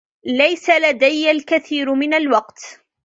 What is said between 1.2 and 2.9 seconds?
الكثير من الوقت.